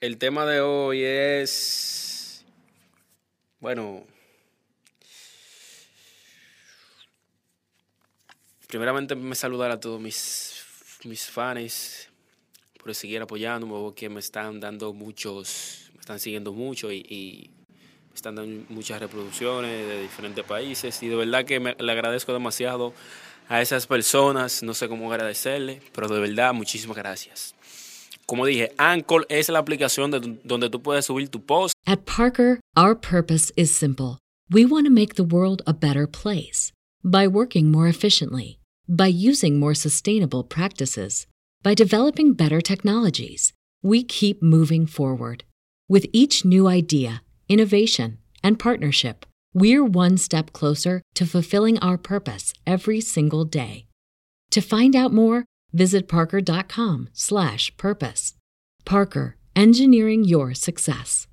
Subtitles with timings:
[0.00, 2.42] El tema de hoy es.
[3.58, 4.06] Bueno.
[8.66, 10.64] Primeramente me saludar a todos mis,
[11.04, 12.08] mis fans
[12.82, 17.50] por seguir apoyándome, porque me están dando muchos, me están siguiendo mucho y, y
[18.08, 22.32] me están dando muchas reproducciones de diferentes países y de verdad que me, le agradezco
[22.32, 22.94] demasiado
[23.48, 27.56] a esas personas, no sé cómo agradecerle, pero de verdad muchísimas gracias.
[28.30, 31.74] Como dije, Anchor es la aplicación de, donde tú puedes subir tu post.
[31.84, 34.18] At Parker, our purpose is simple.
[34.48, 36.70] We want to make the world a better place
[37.02, 41.26] by working more efficiently, by using more sustainable practices,
[41.64, 43.52] by developing better technologies.
[43.82, 45.42] We keep moving forward.
[45.88, 52.52] With each new idea, innovation, and partnership, we're one step closer to fulfilling our purpose
[52.64, 53.86] every single day.
[54.52, 58.34] To find out more, visit parker.com slash purpose.
[58.84, 61.26] Parker, engineering your success.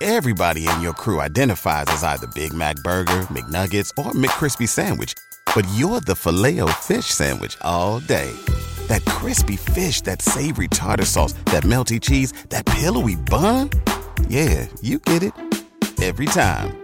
[0.00, 5.14] Everybody in your crew identifies as either Big Mac Burger, McNuggets, or McCrispy Sandwich.
[5.54, 8.30] But you're the filet fish Sandwich all day.
[8.88, 13.70] That crispy fish, that savory tartar sauce, that melty cheese, that pillowy bun.
[14.28, 15.32] Yeah, you get it.
[16.02, 16.83] Every time.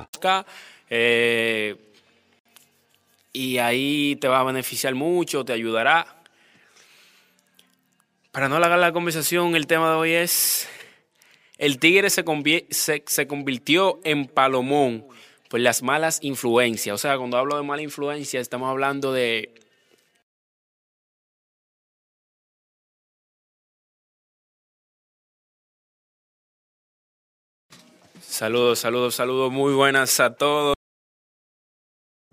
[0.89, 1.75] Eh,
[3.33, 6.21] y ahí te va a beneficiar mucho, te ayudará.
[8.31, 10.67] Para no alargar la conversación, el tema de hoy es,
[11.57, 12.23] el tigre se,
[12.69, 15.05] se, se convirtió en palomón
[15.49, 16.93] por las malas influencias.
[16.93, 19.53] O sea, cuando hablo de mala influencia, estamos hablando de
[28.21, 29.51] Saludos, saludos, saludos.
[29.51, 30.80] Muy buenas a todos.